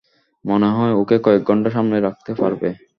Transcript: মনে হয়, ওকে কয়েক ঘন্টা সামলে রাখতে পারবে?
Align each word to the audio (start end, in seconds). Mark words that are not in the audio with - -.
মনে 0.45 0.69
হয়, 0.69 0.93
ওকে 0.93 1.17
কয়েক 1.25 1.41
ঘন্টা 1.49 1.69
সামলে 1.75 1.97
রাখতে 1.99 2.31
পারবে? 2.35 2.69